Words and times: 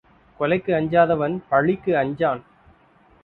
கொலைக்கு 0.39 0.71
அஞ்சாதவன் 0.75 1.35
பழிக்கு 1.49 1.91
அஞ்சான். 1.97 2.41